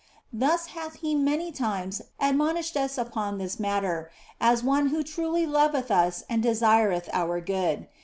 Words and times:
Thus 0.33 0.65
hath 0.73 0.95
He 0.95 1.13
many 1.13 1.51
times 1.51 2.01
admonished 2.19 2.75
us 2.75 2.97
upon 2.97 3.37
this 3.37 3.59
matter, 3.59 4.09
as 4.39 4.63
one 4.63 4.87
who 4.87 5.03
truly 5.03 5.45
loveth 5.45 5.91
us 5.91 6.23
and 6.27 6.41
desireth 6.41 7.07
our 7.13 7.39
good. 7.39 7.87